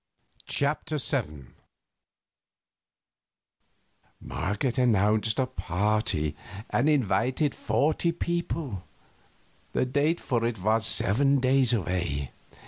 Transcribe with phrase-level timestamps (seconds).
[0.47, 1.43] CHAPTER VII
[4.19, 6.35] Marget announced a party,
[6.71, 8.81] and invited forty people;
[9.73, 12.31] the date for it was seven days away.